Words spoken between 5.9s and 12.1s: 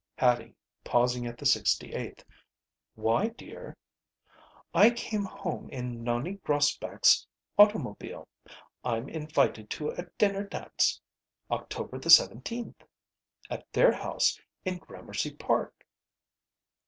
Nonie Grosbeck's automobile. I'm invited to a dinner dance October the